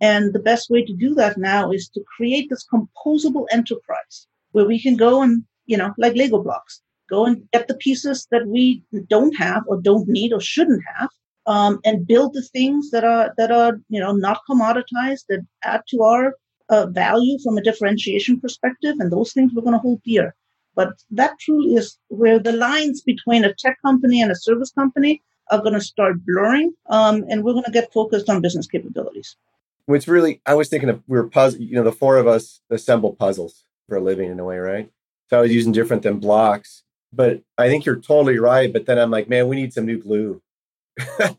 [0.00, 4.66] And the best way to do that now is to create this composable enterprise where
[4.66, 8.46] we can go and, you know, like Lego blocks, go and get the pieces that
[8.46, 11.10] we don't have or don't need or shouldn't have
[11.48, 15.80] um, and build the things that are that are you know not commoditized that add
[15.88, 16.34] to our
[16.68, 20.34] uh, value from a differentiation perspective and those things we're going to hold dear
[20.76, 25.22] but that truly is where the lines between a tech company and a service company
[25.50, 29.36] are going to start blurring um, and we're going to get focused on business capabilities.
[29.86, 32.60] What's really i was thinking of we were puzzle you know the four of us
[32.70, 34.90] assemble puzzles for a living in a way right?
[35.30, 36.82] So i was using different than blocks
[37.12, 39.98] but i think you're totally right but then i'm like man we need some new
[39.98, 40.42] glue.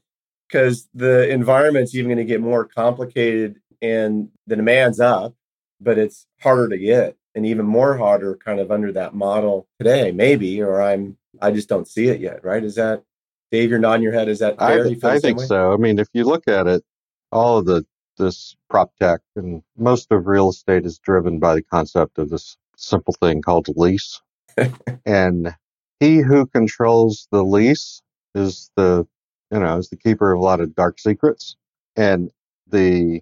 [0.47, 5.35] Because the environment's even going to get more complicated and the demand's up,
[5.79, 10.11] but it's harder to get and even more harder kind of under that model today,
[10.11, 12.63] maybe, or I'm, I just don't see it yet, right?
[12.63, 13.03] Is that,
[13.51, 14.29] Dave, you're nodding your head.
[14.29, 14.85] Is that fair?
[14.85, 15.45] I, I think way?
[15.45, 15.73] so.
[15.73, 16.83] I mean, if you look at it,
[17.31, 17.85] all of the,
[18.17, 22.57] this prop tech and most of real estate is driven by the concept of this
[22.75, 24.21] simple thing called lease.
[25.05, 25.55] and
[25.99, 28.01] he who controls the lease
[28.35, 29.07] is the
[29.51, 31.55] you know, is the keeper of a lot of dark secrets.
[31.95, 32.31] And
[32.67, 33.21] the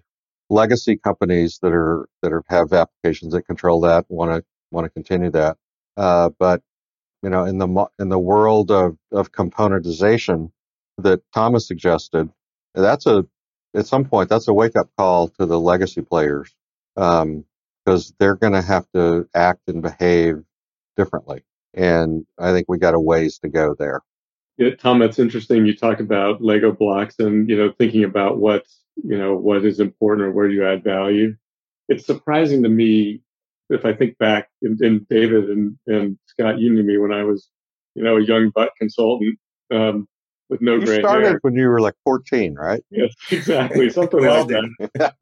[0.50, 4.90] legacy companies that are that are, have applications that control that want to want to
[4.90, 5.56] continue that.
[5.96, 6.62] Uh, but
[7.22, 10.50] you know, in the in the world of of componentization
[10.98, 12.30] that Thomas suggested,
[12.74, 13.26] that's a
[13.74, 16.54] at some point that's a wake up call to the legacy players
[16.94, 20.42] because um, they're going to have to act and behave
[20.96, 21.42] differently.
[21.74, 24.00] And I think we got a ways to go there.
[24.56, 25.66] Yeah, Tom, that's interesting.
[25.66, 29.80] You talk about Lego blocks and you know thinking about what you know what is
[29.80, 31.36] important or where you add value.
[31.88, 33.22] It's surprising to me
[33.70, 37.24] if I think back in, in David and, and Scott, you knew me when I
[37.24, 37.48] was
[37.94, 39.38] you know a young butt consultant
[39.72, 40.06] um,
[40.48, 41.38] with no you gray started hair.
[41.42, 42.82] when you were like 14, right?
[42.90, 45.14] Yes, exactly, something like that.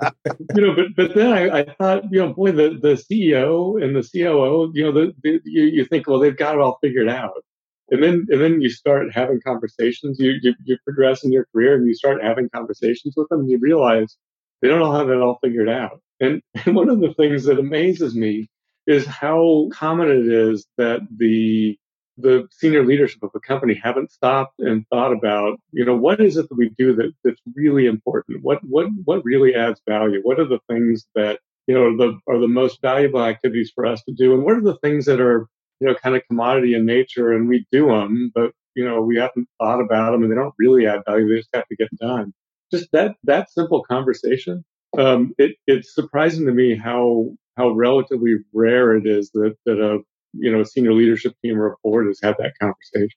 [0.54, 3.96] you know, but but then I, I, thought, you know, boy, the, the CEO and
[3.96, 7.09] the COO, you know, the, the you, you think, well, they've got it all figured
[7.09, 7.42] out
[7.90, 10.18] and then and then you start having conversations.
[10.18, 13.50] You, you you progress in your career, and you start having conversations with them, and
[13.50, 14.16] you realize
[14.61, 16.00] they don't all have it all figured out.
[16.64, 18.48] And, one of the things that amazes me
[18.87, 21.79] is how common it is that the
[22.18, 26.38] the senior leadership of a company haven't stopped and thought about, you know, what is
[26.38, 28.42] it that we do that, that's really important?
[28.42, 30.20] What what what really adds value?
[30.22, 34.02] What are the things that you know the are the most valuable activities for us
[34.05, 35.46] to do, and what are the things that are
[35.81, 39.16] you know, kind of commodity in nature and we do them, but, you know, we
[39.16, 41.29] haven't thought about them and they don't really add value.
[41.29, 42.33] They just have to get done.
[42.72, 44.64] Just that, that simple conversation.
[44.96, 50.00] Um, it, it's surprising to me how, how relatively rare it is that, that a,
[50.32, 53.11] you know, senior leadership team or a board has had that conversation.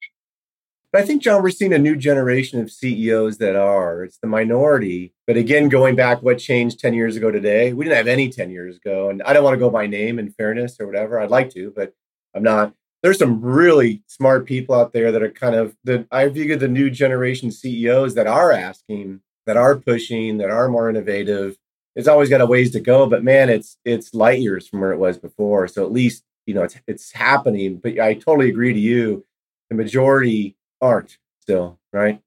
[0.91, 4.03] But I think, John, we're seeing a new generation of CEOs that are.
[4.03, 5.13] It's the minority.
[5.27, 7.73] But again, going back, what changed 10 years ago today?
[7.73, 9.09] We didn't have any 10 years ago.
[9.09, 11.19] And I don't want to go by name in fairness or whatever.
[11.19, 11.93] I'd like to, but
[12.33, 12.73] I'm not.
[13.03, 16.67] There's some really smart people out there that are kind of the I view the
[16.67, 21.55] new generation CEOs that are asking, that are pushing, that are more innovative.
[21.99, 24.93] It's always got a ways to go, but man, it's it's light years from where
[24.93, 25.67] it was before.
[25.67, 27.77] So at least you know it's it's happening.
[27.77, 29.25] But I totally agree to you.
[29.69, 32.21] The majority aren't still right.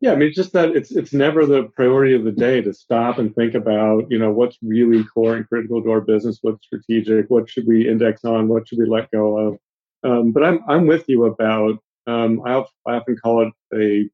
[0.00, 2.72] Yeah, I mean, it's just that it's it's never the priority of the day to
[2.72, 6.64] stop and think about, you know, what's really core and critical to our business, what's
[6.66, 9.58] strategic, what should we index on, what should we let go of.
[10.02, 11.78] Um, but I'm I'm with you about.
[12.06, 14.08] Um, I, I often call it a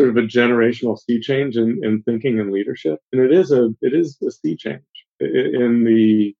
[0.00, 3.70] sort of a generational sea change in, in thinking and leadership, and it is a
[3.82, 4.82] it is a sea change
[5.20, 6.34] in the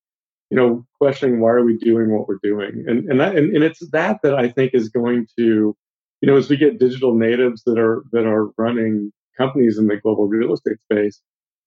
[0.50, 3.64] you know questioning why are we doing what we're doing, and and that and, and
[3.64, 5.76] it's that that I think is going to
[6.20, 9.96] you know, as we get digital natives that are that are running companies in the
[9.96, 11.20] global real estate space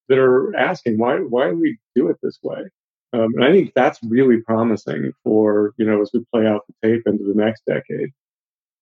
[0.09, 2.61] that are asking why why do we do it this way?
[3.13, 6.87] Um, and I think that's really promising for you know as we play out the
[6.87, 8.09] tape into the next decade.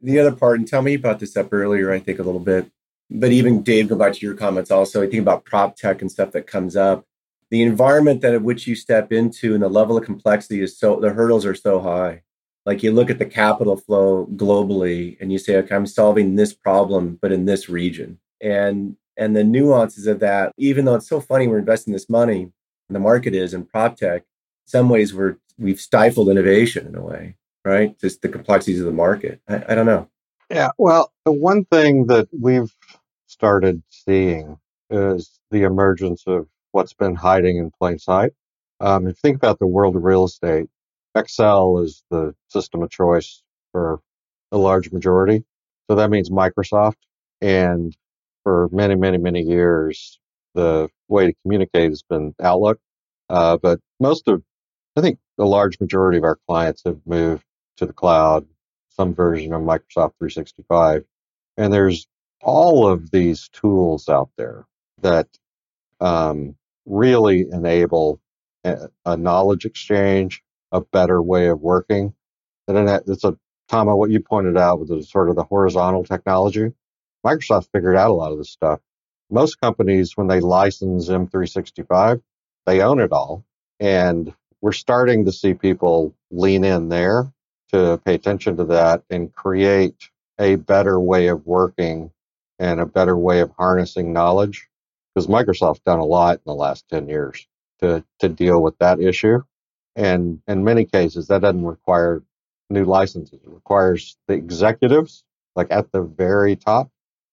[0.02, 2.72] The other part, and tell me about this up earlier, I think a little bit,
[3.12, 5.02] but even Dave, go back to your comments also.
[5.02, 7.06] I think about prop tech and stuff that comes up.
[7.50, 11.00] The environment that at which you step into and the level of complexity is so
[11.00, 12.24] the hurdles are so high.
[12.66, 16.54] Like you look at the capital flow globally and you say okay i'm solving this
[16.54, 18.20] problem but in this region.
[18.42, 22.44] And and the nuances of that even though it's so funny we're investing this money
[22.44, 24.24] and the market is in prop tech
[24.66, 27.98] some ways we're we've stifled innovation in a way right?
[28.00, 29.42] Just the complexities of the market.
[29.48, 30.10] I, I don't know.
[30.50, 32.74] Yeah, well, the one thing that we've
[33.32, 34.58] started seeing
[34.90, 38.32] is the emergence of what's been hiding in plain sight.
[38.80, 40.68] Um, if you think about the world of real estate,
[41.16, 44.02] Excel is the system of choice for
[44.52, 45.44] a large majority.
[45.90, 46.96] So that means Microsoft.
[47.42, 47.96] And
[48.44, 50.20] for many, many, many years,
[50.54, 52.80] the way to communicate has been Outlook.
[53.30, 54.44] Uh, but most of,
[54.98, 57.44] I think the large majority of our clients have moved
[57.78, 58.46] to the cloud,
[58.90, 61.04] some version of Microsoft 365.
[61.58, 62.08] And there's
[62.44, 64.66] all of these tools out there
[65.02, 65.28] that
[66.00, 68.20] um, really enable
[68.64, 72.14] a, knowledge exchange, a better way of working.
[72.68, 73.38] And it's a
[73.68, 76.74] Tama, what you pointed out with the sort of the horizontal technology.
[77.26, 78.82] Microsoft figured out a lot of this stuff.
[79.30, 82.22] Most companies, when they license M365,
[82.66, 83.46] they own it all.
[83.80, 87.32] And we're starting to see people lean in there
[87.72, 92.12] to pay attention to that and create a better way of working
[92.62, 94.70] and a better way of harnessing knowledge.
[95.14, 97.48] Because Microsoft's done a lot in the last 10 years
[97.82, 99.42] to, to deal with that issue.
[99.96, 102.24] And in many cases, that doesn't require
[102.70, 103.42] new licenses.
[103.44, 106.90] It requires the executives, like at the very top,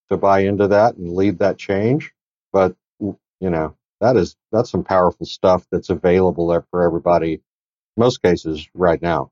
[0.08, 2.10] to buy into that and lead that change.
[2.52, 3.16] But you
[3.50, 7.42] know, that is that's some powerful stuff that's available there for everybody.
[7.96, 9.30] Most cases right now.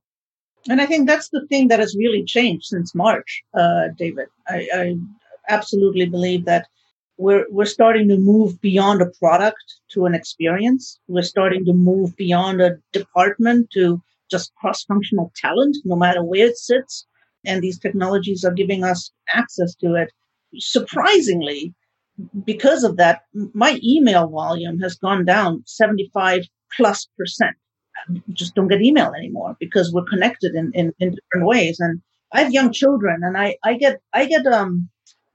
[0.68, 4.28] And I think that's the thing that has really changed since March, uh, David.
[4.48, 4.96] I, I
[5.48, 6.66] absolutely believe that
[7.18, 10.98] we're we're starting to move beyond a product to an experience.
[11.08, 16.58] We're starting to move beyond a department to just cross-functional talent, no matter where it
[16.58, 17.06] sits.
[17.44, 20.12] And these technologies are giving us access to it.
[20.56, 21.72] Surprisingly,
[22.44, 23.22] because of that,
[23.54, 26.42] my email volume has gone down 75
[26.76, 27.56] plus percent.
[28.08, 31.78] I just don't get email anymore because we're connected in, in, in different ways.
[31.78, 34.88] And I have young children and I, I get, I get, um,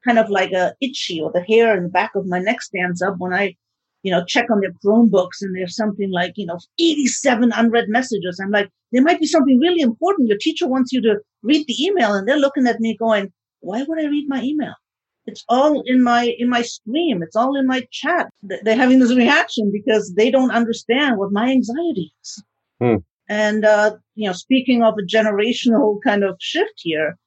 [0.06, 3.02] kind of like a itchy or the hair in the back of my neck stands
[3.02, 3.56] up when I,
[4.04, 8.40] you know, check on their Chromebooks and there's something like, you know, 87 unread messages.
[8.42, 10.28] I'm like, there might be something really important.
[10.28, 13.84] Your teacher wants you to read the email and they're looking at me going, why
[13.84, 14.74] would I read my email?
[15.28, 17.22] It's all in my, in my stream.
[17.22, 18.28] It's all in my chat.
[18.42, 22.44] They're having this reaction because they don't understand what my anxiety is.
[22.82, 22.96] Hmm.
[23.30, 27.18] And, uh, you know, speaking of a generational kind of shift here,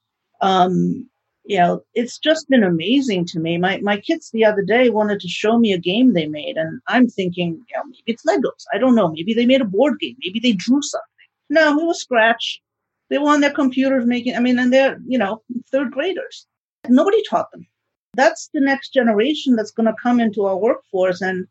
[0.41, 1.09] um,
[1.45, 3.59] you know, it's just been amazing to me.
[3.59, 6.80] My my kids the other day wanted to show me a game they made, and
[6.88, 8.64] I'm thinking, you know, maybe it's Legos.
[8.72, 9.09] I don't know.
[9.09, 10.16] Maybe they made a board game.
[10.24, 11.07] Maybe they drew something.
[11.51, 12.62] No, it was Scratch.
[13.11, 14.34] They were on their computers making.
[14.34, 16.47] I mean, and they're you know third graders.
[16.88, 17.66] Nobody taught them.
[18.14, 21.47] That's the next generation that's going to come into our workforce, and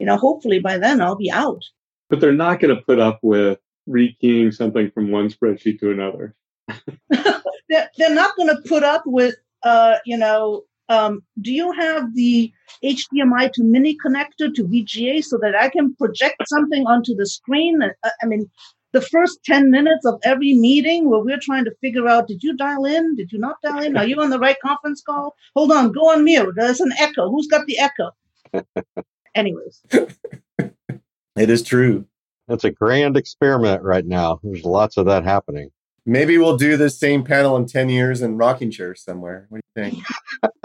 [0.00, 1.62] you know, hopefully by then I'll be out.
[2.10, 6.34] But they're not going to put up with rekeying something from one spreadsheet to another.
[7.68, 12.14] they're, they're not going to put up with, uh, you know, um, do you have
[12.14, 12.52] the
[12.84, 17.82] HDMI to mini connector to VGA so that I can project something onto the screen?
[17.82, 18.48] Uh, I mean,
[18.92, 22.56] the first 10 minutes of every meeting where we're trying to figure out did you
[22.56, 23.16] dial in?
[23.16, 23.96] Did you not dial in?
[23.96, 25.34] Are you on the right conference call?
[25.54, 26.54] Hold on, go on mute.
[26.56, 27.30] There's an echo.
[27.30, 28.10] Who's got the echo?
[29.34, 29.82] Anyways.
[29.90, 32.06] it is true.
[32.48, 34.40] It's a grand experiment right now.
[34.42, 35.70] There's lots of that happening.
[36.08, 39.46] Maybe we'll do the same panel in 10 years in rocking chairs somewhere.
[39.48, 40.04] What do you think?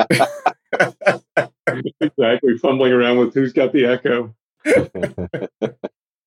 [1.99, 2.57] exactly.
[2.59, 4.35] Fumbling around with who's got the echo.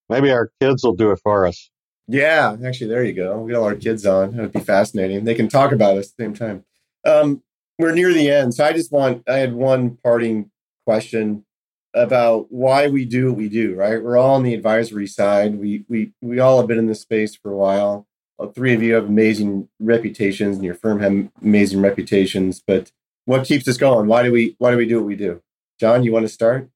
[0.08, 1.70] Maybe our kids will do it for us.
[2.08, 3.38] Yeah, actually, there you go.
[3.38, 4.34] We got all our kids on.
[4.34, 5.24] It would be fascinating.
[5.24, 6.64] They can talk about us at the same time.
[7.06, 7.42] Um,
[7.78, 8.54] we're near the end.
[8.54, 10.50] So I just want, I had one parting
[10.84, 11.46] question
[11.94, 14.02] about why we do what we do, right?
[14.02, 15.54] We're all on the advisory side.
[15.54, 18.06] We, we, we all have been in this space for a while all
[18.54, 22.90] three of you have amazing reputations and your firm have amazing reputations but
[23.26, 24.06] what keeps us going?
[24.06, 25.40] Why do we why do we do what we do?
[25.80, 26.68] John you want to start?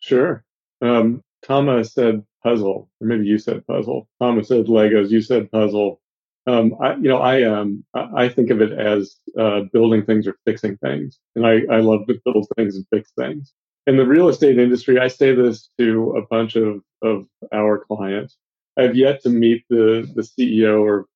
[0.00, 0.44] Sure.
[0.80, 4.08] Um, thomas said puzzle or maybe you said puzzle.
[4.20, 6.00] Thomas said legos you said puzzle.
[6.46, 10.38] Um, I, you know, I um, I think of it as uh, building things or
[10.46, 13.52] fixing things, and I, I love to build things and fix things.
[13.86, 18.38] In the real estate industry, I say this to a bunch of of our clients.
[18.78, 21.06] I've yet to meet the the CEO or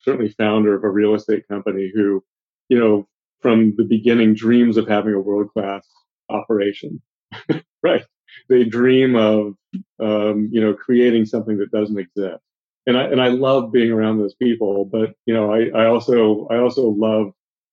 [0.00, 2.22] certainly founder of a real estate company who,
[2.68, 3.06] you know,
[3.40, 5.86] from the beginning dreams of having a world class
[6.28, 7.00] operation.
[7.82, 8.04] right?
[8.48, 9.54] They dream of,
[10.00, 12.42] um, you know, creating something that doesn't exist.
[12.86, 16.46] And I and I love being around those people, but you know, I, I also
[16.50, 17.32] I also love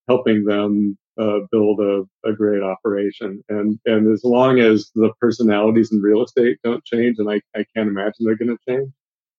[0.10, 3.42] helping them uh, build a, a great operation.
[3.48, 7.66] And and as long as the personalities in real estate don't change, and I, I
[7.76, 8.92] can't imagine they're going to change,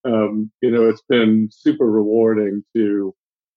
[0.07, 3.15] um, you know, it's been super rewarding to,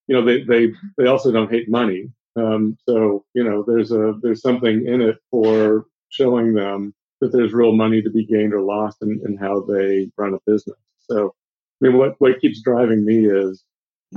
[0.08, 2.10] you know, they, they, they also don't hate money.
[2.36, 7.52] Um, so you know, there's a there's something in it for showing them that there's
[7.52, 10.78] real money to be gained or lost in, in how they run a business.
[11.00, 11.34] So,
[11.82, 13.64] I mean, what what keeps driving me is,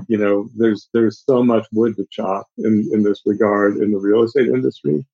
[0.07, 3.99] you know, there's there's so much wood to chop in in this regard in the
[3.99, 5.05] real estate industry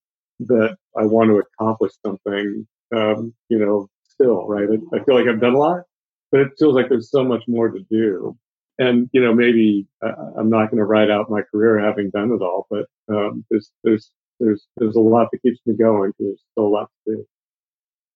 [0.42, 2.68] that I want to accomplish something.
[2.96, 4.68] Um, you know, still right.
[4.70, 5.84] I, I feel like I've done a lot,
[6.32, 8.38] but it feels like there's so much more to do
[8.80, 12.32] and you know maybe uh, I'm not going to write out my career having done
[12.32, 14.10] it all, but um, there's there's
[14.40, 16.14] there's there's a lot that keeps me going.
[16.18, 17.26] There's still a lot to do.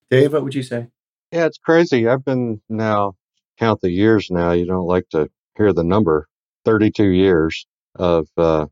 [0.10, 0.88] Dave, what would you say?
[1.32, 2.08] Yeah, it's crazy.
[2.08, 3.16] I've been now
[3.60, 4.52] count the years now.
[4.54, 6.28] You don't like to hear the number.
[6.66, 8.68] Thirty-two years of uh,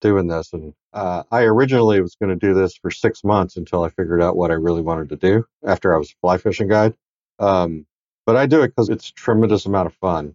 [0.00, 3.84] doing this, and uh, I originally was going to do this for six months until
[3.84, 6.66] I figured out what I really wanted to do after I was a fly fishing
[6.66, 6.94] guide.
[7.38, 7.86] Um,
[8.28, 10.34] but I do it because it's a tremendous amount of fun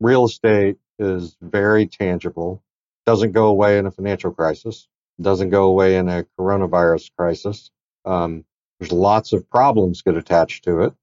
[0.00, 2.64] real estate is very tangible,
[3.06, 4.88] doesn't go away in a financial crisis,
[5.20, 7.70] doesn't go away in a coronavirus crisis.
[8.04, 8.44] Um,
[8.80, 10.94] there's lots of problems get attached to it.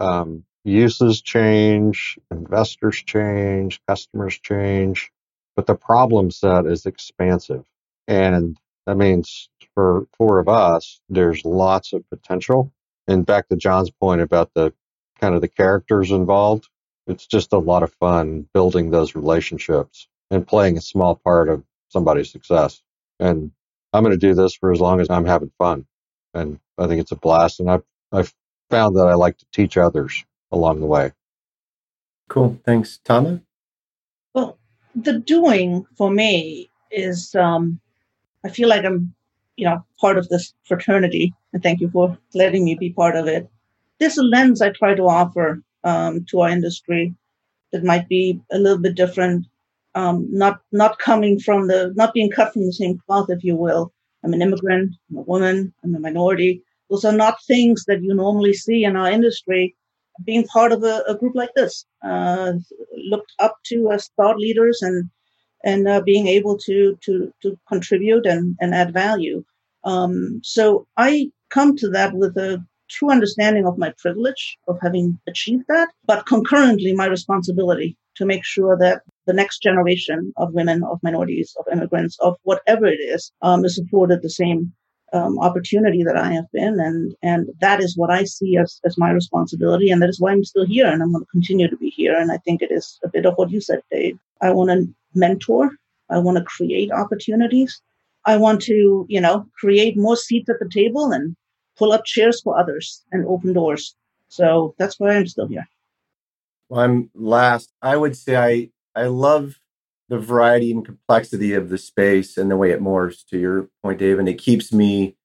[0.00, 5.12] Um, uses change, investors change, customers change,
[5.54, 7.64] but the problem set is expansive.
[8.08, 12.72] And that means for four of us, there's lots of potential.
[13.06, 14.74] And back to John's point about the
[15.20, 16.68] kind of the characters involved,
[17.06, 21.62] it's just a lot of fun building those relationships and playing a small part of
[21.88, 22.82] somebody's success.
[23.20, 23.50] And
[23.92, 25.86] I'm going to do this for as long as I'm having fun.
[26.32, 27.60] And I think it's a blast.
[27.60, 28.34] And I've, I've
[28.70, 31.12] found that I like to teach others along the way.
[32.28, 32.58] Cool.
[32.64, 32.98] Thanks.
[33.04, 33.40] Tama?
[34.34, 34.58] Well,
[34.94, 37.80] the doing for me is um,
[38.44, 39.14] I feel like I'm,
[39.56, 41.34] you know, part of this fraternity.
[41.52, 43.48] And thank you for letting me be part of it.
[44.00, 47.14] This lens I try to offer um, to our industry
[47.72, 49.46] that might be a little bit different,
[49.94, 53.56] um, not not coming from the not being cut from the same cloth, if you
[53.56, 53.92] will.
[54.24, 56.62] I'm an immigrant, I'm a woman, I'm a minority.
[56.90, 59.74] Those are not things that you normally see in our industry.
[60.24, 62.52] Being part of a, a group like this, uh,
[63.10, 65.10] looked up to as thought leaders and
[65.64, 69.44] and uh, being able to to to contribute and, and add value.
[69.84, 75.18] Um, so I come to that with a true understanding of my privilege of having
[75.26, 80.84] achieved that, but concurrently my responsibility to make sure that the next generation of women,
[80.84, 84.72] of minorities, of immigrants, of whatever it is, um, is afforded the same
[85.12, 88.98] um, opportunity that I have been, and and that is what I see as as
[88.98, 91.76] my responsibility, and that is why I'm still here, and I'm going to continue to
[91.76, 92.16] be here.
[92.18, 94.18] And I think it is a bit of what you said, Dave.
[94.40, 95.70] I want to mentor.
[96.10, 97.80] I want to create opportunities.
[98.26, 101.36] I want to, you know, create more seats at the table and
[101.76, 103.94] pull up chairs for others and open doors.
[104.28, 105.66] So that's why I'm still here.
[106.68, 107.72] Well, I'm last.
[107.82, 108.70] I would say I
[109.00, 109.58] I love
[110.08, 113.26] the variety and complexity of the space and the way it morphs.
[113.30, 115.16] To your point, Dave, and it keeps me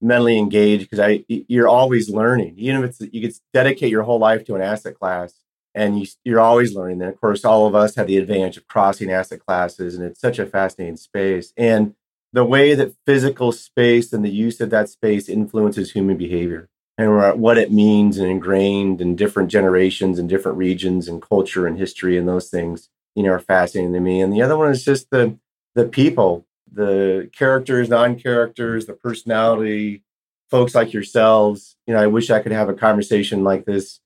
[0.00, 2.54] mentally engaged because I you're always learning.
[2.58, 5.34] Even if it's you could dedicate your whole life to an asset class,
[5.74, 7.02] and you you're always learning.
[7.02, 10.20] And of course, all of us have the advantage of crossing asset classes, and it's
[10.20, 11.52] such a fascinating space.
[11.56, 11.94] And
[12.34, 16.68] the way that physical space and the use of that space influences human behavior
[16.98, 21.78] and what it means and ingrained in different generations and different regions and culture and
[21.78, 24.20] history and those things you know are fascinating to me.
[24.20, 25.38] And the other one is just the
[25.76, 30.02] the people the characters non-characters the personality
[30.50, 31.76] folks like yourselves.
[31.86, 34.00] You know i wish i could have a conversation like this.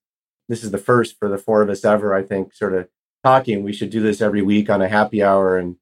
[0.50, 2.88] This is the first for the four of us ever i think sort of
[3.24, 3.62] talking.
[3.62, 5.76] We should do this every week on a happy hour and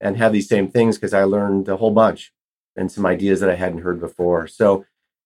[0.00, 2.32] and have these same things because I learned a whole bunch
[2.76, 4.46] and some ideas that I hadn't heard before.
[4.46, 4.84] So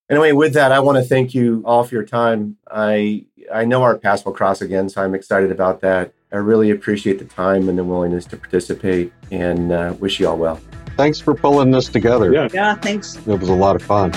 [0.09, 2.57] anyway, with that, I want to thank you all for your time.
[2.71, 6.13] I I know our paths will cross again, so I'm excited about that.
[6.33, 10.37] I really appreciate the time and the willingness to participate, and uh, wish you all
[10.37, 10.61] well.
[10.97, 12.33] Thanks for pulling this together.
[12.33, 13.17] Yeah, Yeah, thanks.
[13.17, 14.13] It was a lot of fun.